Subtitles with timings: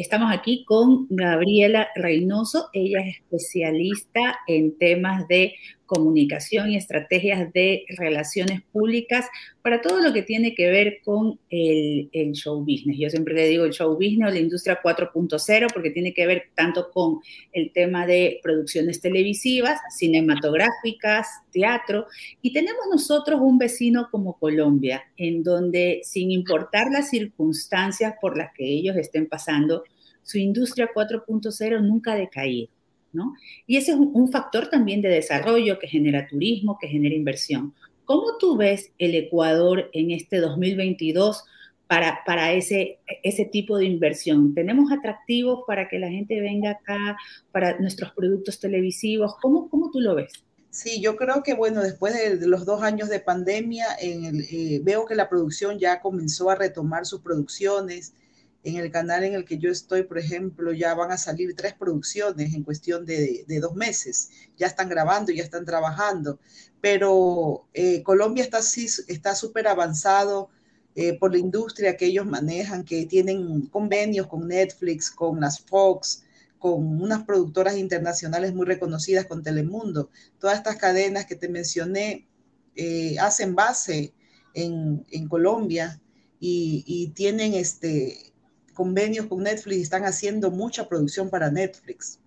[0.00, 2.70] Estamos aquí con Gabriela Reynoso.
[2.72, 5.56] Ella es especialista en temas de
[5.90, 9.26] comunicación y estrategias de relaciones públicas
[9.60, 12.96] para todo lo que tiene que ver con el, show business.
[12.96, 16.44] Yo siempre le digo el show business o la industria 4.0 porque tiene que ver
[16.54, 17.18] tanto con
[17.52, 22.06] el tema de producciones televisivas, cinematográficas, teatro.
[22.40, 28.54] Y tenemos nosotros un vecino como Colombia, en donde sin importar las circunstancias por las
[28.54, 29.82] que ellos estén pasando,
[30.22, 32.68] su industria 4.0 nunca ha decaído,
[33.12, 33.34] ¿no?
[33.66, 37.74] Y ese es un, factor también de desarrollo que genera turismo, que genera inversión.
[38.04, 41.44] ¿Cómo tú ves el Ecuador en este 2022
[41.86, 44.54] para, para ese, ese tipo de inversión?
[44.54, 47.16] ¿Tenemos atractivos para que la gente venga acá,
[47.52, 49.34] para nuestros productos televisivos?
[49.40, 50.32] ¿Cómo, cómo tú lo ves?
[50.70, 55.16] Sí, yo creo que, bueno, después de los dos años de pandemia, eh, veo que
[55.16, 58.14] la producción ya comenzó a retomar sus producciones.
[58.62, 61.72] En el canal en el que yo estoy, por ejemplo, ya van a salir tres
[61.74, 64.30] producciones en cuestión de, dos meses.
[64.58, 66.38] Ya están grabando, ya están trabajando.
[66.80, 68.60] Pero eh, Colombia está
[69.08, 70.50] está súper avanzado
[70.94, 76.24] eh, por la industria que ellos manejan, que tienen convenios con Netflix, con las Fox,
[76.58, 80.10] con unas productoras internacionales muy reconocidas, con Telemundo.
[80.38, 82.28] Todas estas cadenas que te mencioné
[82.76, 84.12] eh, hacen base
[84.54, 86.00] en, Colombia
[86.40, 88.29] y, y, tienen este,
[88.74, 92.18] convenios con Netflix y están haciendo mucha producción para Netflix.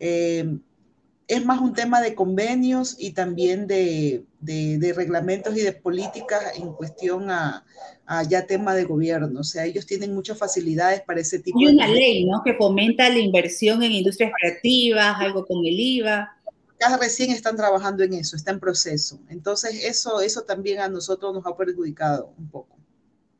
[0.00, 0.58] Eh,
[1.28, 4.24] es más un tema de convenios y también de,
[4.96, 7.64] reglamentos y de políticas en cuestión a,
[8.28, 9.40] ya tema de gobierno.
[9.40, 11.66] O sea, ellos tienen muchas facilidades para ese tipo de...
[11.66, 12.40] Hay una ley, ¿no?
[12.42, 16.34] Que fomenta la inversión en industrias creativas, algo con el IVA.
[16.80, 19.20] Ya recién están trabajando en eso, está en proceso.
[19.28, 22.78] Entonces, eso, eso también a nosotros nos ha perjudicado un poco.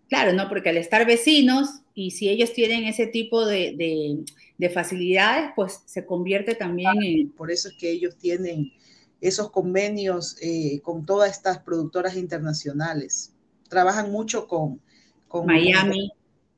[0.09, 0.49] Claro, ¿no?
[0.49, 4.25] Porque al estar vecinos y si ellos tienen ese tipo de,
[4.73, 7.31] facilidades, pues se convierte también en...
[7.31, 8.73] Por eso es que ellos tienen
[9.21, 13.35] esos convenios eh, con todas estas productoras internacionales.
[13.69, 14.81] Trabajan mucho con...
[15.29, 16.11] con Miami.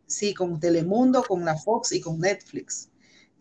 [0.07, 2.89] sí, con Telemundo, con la Fox y con Netflix.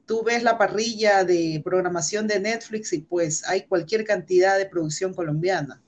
[0.07, 5.13] Tú ves la parrilla de programación de Netflix y pues hay cualquier cantidad de producción
[5.13, 5.79] colombiana.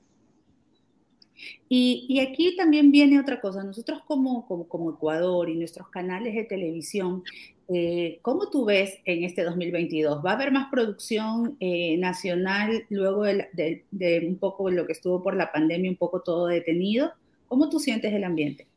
[1.70, 3.64] Y, aquí también viene otra cosa.
[3.64, 7.24] Nosotros como, como, Ecuador y nuestros canales de televisión,
[7.70, 10.24] eh, ¿cómo tú ves en este 2022?
[10.26, 13.86] ¿Va a haber más producción eh, nacional luego de,
[14.28, 17.14] un poco lo que estuvo por la pandemia, un poco todo detenido?
[17.48, 18.68] ¿Cómo tú sientes el ambiente?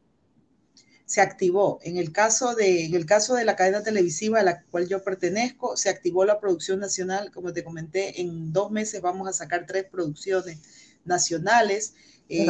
[1.07, 1.81] se activó.
[1.83, 5.05] En el caso de, en el caso de la cadena televisiva a la cual yo
[5.05, 7.31] pertenezco, se activó la producción nacional.
[7.31, 10.59] Como te comenté, en dos meses vamos a sacar tres producciones
[11.05, 11.95] nacionales.
[12.29, 12.47] Eh,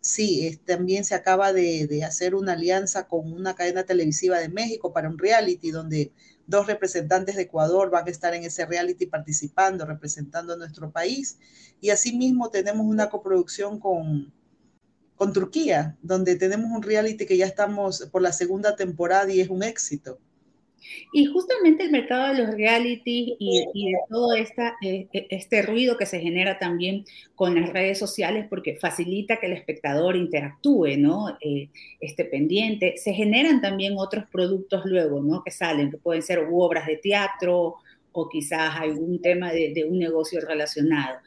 [0.00, 5.08] sí, también se acaba de, hacer una alianza con una cadena televisiva de México para
[5.08, 6.12] un reality donde
[6.46, 11.38] dos representantes de Ecuador van a estar en ese reality participando, representando a nuestro país.
[11.80, 14.32] Y asimismo tenemos una coproducción con,
[15.14, 19.48] con Turquía, donde tenemos un reality que ya estamos por la segunda temporada y es
[19.48, 20.18] un éxito.
[21.12, 25.96] Y justamente el mercado de los reality y, de todo esta, eh, e, este ruido
[25.96, 27.04] que se genera también
[27.34, 31.36] con las redes sociales, porque facilita que el espectador interactúe, ¿no?
[31.40, 31.68] Eh,
[32.00, 32.94] esté pendiente.
[32.96, 35.42] Se generan también otros productos luego, ¿no?
[35.42, 37.76] Que salen, que pueden ser obras de teatro
[38.12, 41.18] o quizás algún tema de, un negocio relacionado.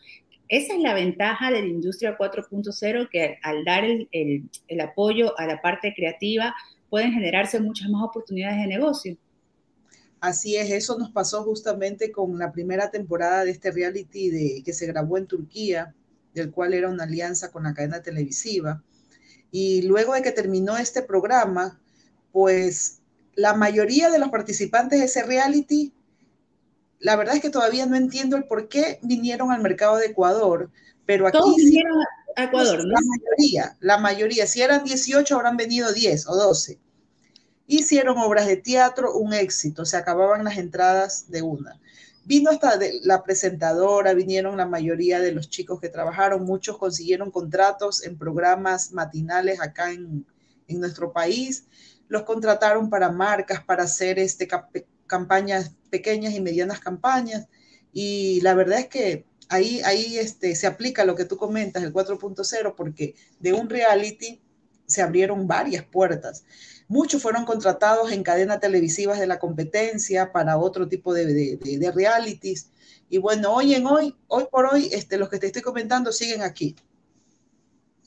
[0.48, 5.48] Esa es la ventaja de la industria 4.0, que al dar el, el apoyo a
[5.48, 6.54] la parte creativa,
[6.90, 9.18] pueden generarse muchas más oportunidades de negocio.
[10.26, 14.74] Así es, eso nos pasó justamente con la primera temporada de este reality de, que
[14.74, 15.94] se grabó en Turquía,
[16.34, 18.82] del cual era una alianza con la cadena televisiva.
[19.52, 21.80] Y luego de que terminó este programa,
[22.32, 23.02] pues
[23.36, 25.94] la mayoría de los participantes de ese reality,
[26.98, 30.72] la verdad es que todavía no entiendo el por qué vinieron al mercado de Ecuador,
[31.06, 31.38] pero aquí...
[31.38, 32.00] Todos vinieron
[32.36, 32.94] a Ecuador, ¿no?
[32.94, 34.48] La mayoría, la mayoría.
[34.48, 36.80] Si eran 18, habrán venido 10 o 12.
[37.68, 41.80] Hicieron obras de teatro, un éxito, se acababan las entradas de una.
[42.24, 48.04] Vino hasta la presentadora, vinieron la mayoría de los chicos que trabajaron, muchos consiguieron contratos
[48.04, 50.26] en programas matinales acá en,
[50.68, 51.68] nuestro país,
[52.08, 54.48] los contrataron para marcas, para hacer este,
[55.06, 57.48] campañas, pequeñas y medianas campañas,
[57.94, 61.94] y la verdad es que ahí, ahí este, se aplica lo que tú comentas, el
[61.94, 64.42] 4.0, porque de un reality
[64.86, 66.46] se abrieron varias puertas.
[66.88, 72.70] Muchos fueron contratados en cadenas televisivas de la competencia para otro tipo de, de, realities.
[73.10, 76.42] Y bueno, hoy en hoy, hoy por hoy, este, los que te estoy comentando siguen
[76.42, 76.76] aquí,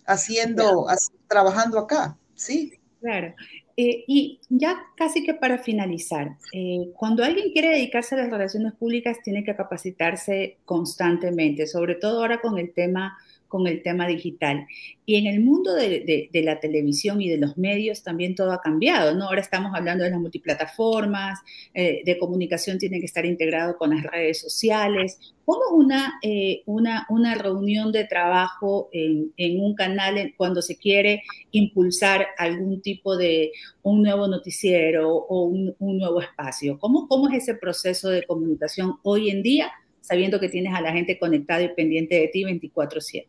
[0.07, 0.87] haciendo,
[1.27, 2.79] trabajando acá, ¿sí?
[3.01, 3.35] Claro.
[3.77, 8.73] Eh, y ya casi que para finalizar, eh, cuando alguien quiere dedicarse a las relaciones
[8.75, 13.17] públicas, tiene que capacitarse constantemente, sobre todo ahora con el tema
[13.49, 14.67] con el tema digital.
[15.05, 19.15] Y en el mundo de, la televisión y de los medios también todo ha cambiado,
[19.15, 19.25] ¿no?
[19.25, 21.41] Ahora estamos hablando de las multiplataformas,
[21.73, 25.19] eh, de comunicación tiene que estar integrado con las redes sociales.
[25.47, 31.23] ¿Cómo una, eh, una, una reunión de trabajo en, un canal cuando se quiere
[31.53, 33.53] impulsar algún tipo de
[33.83, 36.79] un nuevo noticiero o un, un nuevo espacio?
[36.79, 39.73] ¿Cómo, ¿Cómo es ese proceso de comunicación hoy en día?
[40.09, 43.29] Sabiendo que tienes a la gente conectada y pendiente de ti 24/7.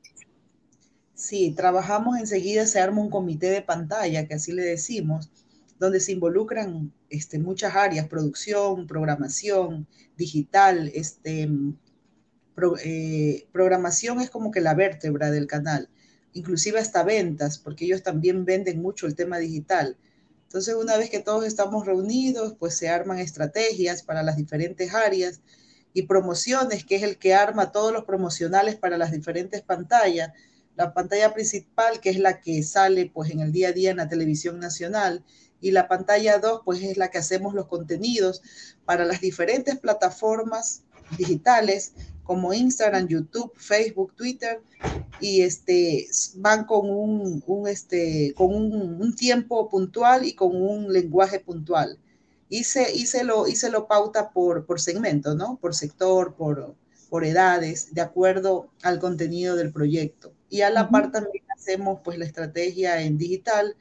[1.13, 5.29] Sí, trabajamos enseguida, se arma un comité de pantalla, que así le decimos,
[5.77, 11.49] donde se involucran este, muchas áreas, producción, programación, digital, este,
[12.85, 15.89] eh, programación es como que la vértebra del canal,
[16.31, 19.97] inclusive hasta ventas, porque ellos también venden mucho el tema digital.
[20.43, 25.41] Entonces, una vez que todos estamos reunidos, pues se arman estrategias para las diferentes áreas
[25.93, 30.31] y promociones, que es el que arma todos los promocionales para las diferentes pantallas.
[30.75, 33.97] La pantalla principal, que es la que sale pues en el día a día en
[33.97, 35.23] la televisión nacional,
[35.61, 38.41] y la pantalla 2, pues es la que hacemos los contenidos
[38.85, 40.83] para las diferentes plataformas
[41.17, 41.93] digitales
[42.23, 44.61] como Instagram, YouTube, Facebook, Twitter,
[45.19, 51.99] y este, van con un, este, con un tiempo puntual y con un lenguaje puntual
[52.49, 55.57] y se, lo, lo pauta por, por segmento, ¿no?
[55.61, 56.75] Por sector, por,
[57.09, 60.33] por edades, de acuerdo al contenido del proyecto.
[60.49, 63.75] Y a la par también hacemos pues la estrategia en digital,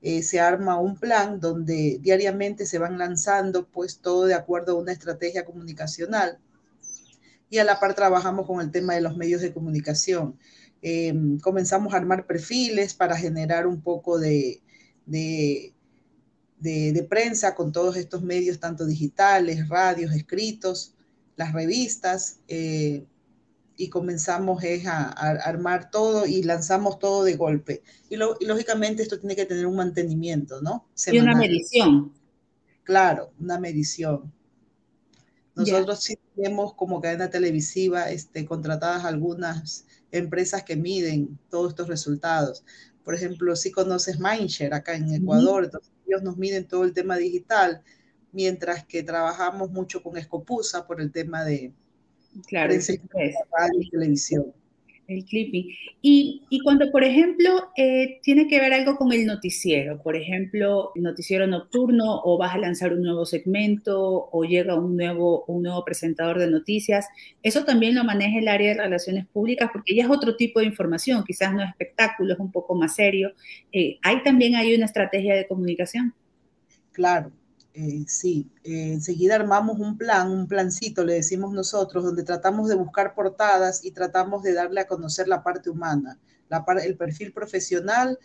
[0.00, 4.80] eh, se arma un plan donde diariamente se van lanzando pues todo de acuerdo a
[4.80, 6.38] una estrategia comunicacional.
[7.50, 10.38] Y a la par trabajamos con el tema de los medios de comunicación.
[10.82, 14.62] Em, comenzamos a armar perfiles para generar un poco de,
[15.06, 15.75] de
[16.58, 20.94] de, prensa con todos estos medios, tanto digitales, radios, escritos,
[21.36, 23.04] las revistas, eh,
[23.76, 27.82] y comenzamos a, armar todo y lanzamos todo de golpe.
[28.08, 30.86] Y, lógicamente esto tiene que tener un mantenimiento, ¿no?
[31.06, 32.12] Y una medición.
[32.82, 34.32] Claro, una medición.
[35.54, 42.64] Nosotros sí tenemos como cadena televisiva este, contratadas algunas empresas que miden todos estos resultados.
[43.04, 47.16] Por ejemplo, si conoces Mindshare acá en Ecuador, entonces ellos nos miden todo el tema
[47.16, 47.82] digital,
[48.32, 51.72] mientras que trabajamos mucho con Escopusa por el tema de
[52.46, 54.52] claro, radio y televisión
[55.08, 55.68] el clipping.
[56.02, 61.46] Y, cuando, por ejemplo, eh, tiene que ver algo con el noticiero, por ejemplo, noticiero
[61.46, 66.38] nocturno o vas a lanzar un nuevo segmento o llega un nuevo, un nuevo presentador
[66.38, 67.06] de noticias,
[67.42, 70.66] eso también lo maneja el área de relaciones públicas porque ya es otro tipo de
[70.66, 73.32] información, quizás no es espectáculo, es un poco más serio.
[73.72, 76.14] Eh, ¿Hay también hay una estrategia de comunicación?
[76.92, 77.30] Claro,
[77.78, 82.74] eh, sí, eh, enseguida armamos un plan, un plancito, le decimos nosotros, donde tratamos de
[82.74, 86.18] buscar portadas y tratamos de darle a conocer la parte humana,
[86.82, 88.18] el perfil profesional,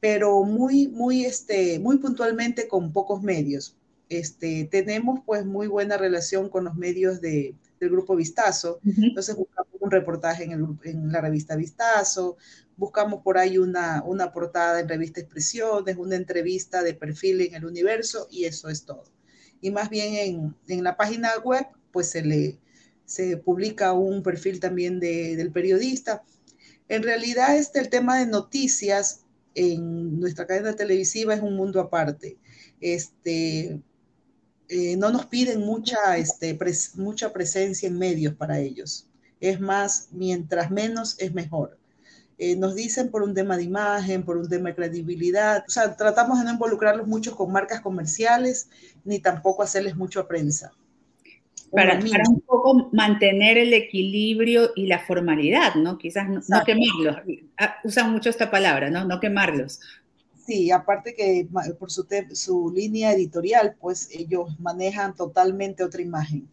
[0.00, 3.76] pero muy, muy, este, muy puntualmente con pocos medios.
[4.08, 9.72] Este, tenemos pues muy buena relación con los medios de, del grupo Vistazo, entonces buscamos
[9.80, 12.36] un reportaje en, el, en la revista Vistazo,
[12.76, 17.64] buscamos por ahí una, una portada en revista Expresiones, una entrevista de perfil en el
[17.64, 19.04] universo y eso es todo.
[19.60, 22.58] Y más bien en, en la página web, pues se le
[23.10, 26.22] se publica un perfil también de, del periodista.
[26.88, 29.24] En realidad, este, el tema de noticias
[29.56, 32.38] en nuestra cadena televisiva es un mundo aparte.
[32.80, 33.80] Este,
[34.70, 36.56] eh, no nos piden mucha, este,
[36.94, 39.08] mucha presencia en medios para ellos.
[39.40, 41.76] Es más, mientras menos es mejor.
[42.38, 45.64] Eh, nos dicen por un tema de imagen, por un tema de credibilidad.
[45.66, 48.70] O sea, tratamos de no involucrarlos mucho con marcas comerciales,
[49.04, 50.72] ni tampoco hacerles mucho prensa.
[51.72, 55.98] Para, un poco mantener el equilibrio y la formalidad, ¿no?
[55.98, 57.16] Quizás no, quemarlos.
[57.58, 59.04] Ah, usan mucho esta palabra, ¿no?
[59.04, 59.80] No quemarlos.
[60.46, 66.48] Sí, aparte que por su, su línea editorial, pues ellos manejan totalmente otra imagen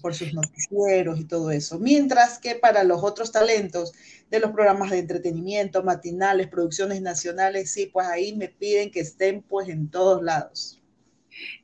[0.00, 1.78] por sus noticieros y todo eso.
[1.78, 3.92] Mientras que para los otros talentos
[4.30, 9.42] de los programas de entretenimiento, matinales, producciones nacionales, sí, pues ahí me piden que estén
[9.42, 10.80] pues en todos lados.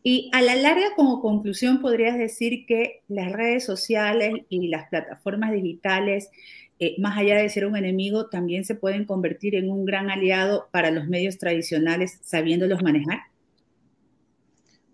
[0.03, 5.53] Y a la larga, como conclusión, podrías decir que las redes sociales y las plataformas
[5.53, 6.31] digitales,
[6.79, 10.69] eh, más allá de ser un enemigo, también se pueden convertir en un gran aliado
[10.73, 13.21] para los medios tradicionales sabiéndolos manejar.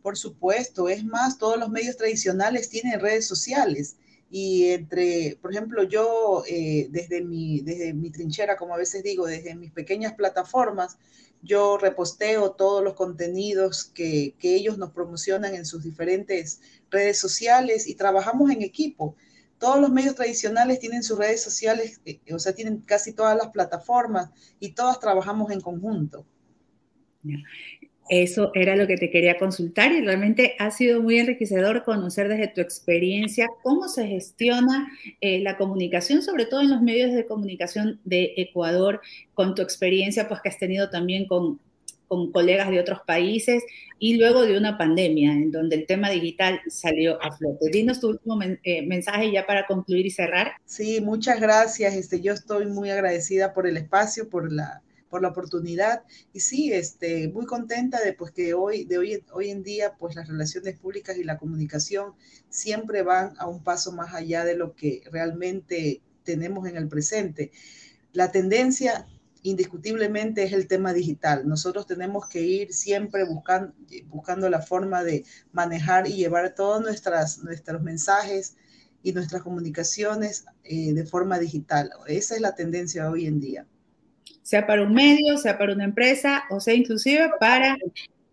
[0.01, 3.97] Por supuesto, es más, todos los medios tradicionales tienen redes sociales
[4.31, 9.27] y entre, por ejemplo, yo eh, desde, mi, desde mi trinchera, como a veces digo,
[9.27, 10.97] desde mis pequeñas plataformas,
[11.43, 16.61] yo reposteo todos los contenidos que, que ellos nos promocionan en sus diferentes
[16.91, 19.17] redes sociales y trabajamos en equipo.
[19.63, 23.53] Todos los medios tradicionales tienen sus redes sociales, eh, o sea, tienen casi todas las
[23.53, 24.29] plataformas
[24.59, 26.27] y todas trabajamos en conjunto.
[28.09, 32.49] Eso era lo que te quería consultar y realmente ha sido muy enriquecedor conocer desde
[32.49, 34.89] tu experiencia cómo se gestiona
[35.21, 39.01] eh, la comunicación, sobre todo en los medios de comunicación de Ecuador,
[39.33, 41.61] con tu experiencia pues que has tenido también con,
[42.13, 43.65] con colegas de otros países
[43.99, 47.71] y luego de una pandemia en donde el tema digital salió a flote.
[47.73, 50.53] Dinos tu último eh, mensaje ya para concluir y cerrar.
[50.67, 51.95] Sí, muchas gracias.
[51.95, 56.03] Este, yo estoy muy agradecida por el espacio, por la por la oportunidad.
[56.35, 60.15] Y sí, este, muy contenta de pues, que hoy, de hoy, hoy en día pues,
[60.15, 62.13] las relaciones públicas y la comunicación
[62.51, 67.53] siempre van a un paso más allá de lo que realmente tenemos en el presente.
[68.13, 69.07] La tendencia
[69.43, 71.47] indiscutiblemente es el tema digital.
[71.47, 73.75] Nosotros tenemos que ir siempre buscando,
[74.07, 78.57] buscando la forma de manejar y llevar todos nuestras, nuestros mensajes
[79.03, 81.91] y nuestras comunicaciones eh, de forma digital.
[82.07, 83.67] Esa es la tendencia hoy en día
[84.43, 87.77] sea para un medio, sea para una empresa o sea inclusive para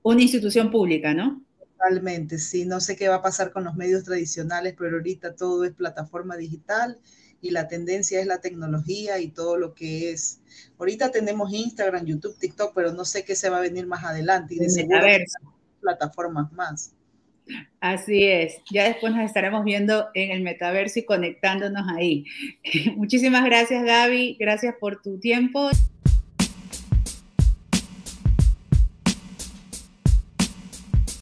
[0.01, 1.43] una institución pública, ¿no?
[1.77, 5.63] Totalmente, sí, no sé qué va a pasar con los medios tradicionales, pero ahorita todo
[5.63, 6.99] es plataforma digital
[7.41, 10.39] y la tendencia es la tecnología y todo lo que es.
[10.77, 14.55] Ahorita tenemos Instagram, YouTube, TikTok, pero no sé qué se va a venir más adelante
[14.55, 14.99] y de seguro
[15.81, 16.93] plataformas más.
[17.79, 22.25] Así es, ya después nos estaremos viendo en el metaverso y conectándonos ahí.
[22.95, 25.69] Muchísimas gracias Gaby, gracias por tu tiempo.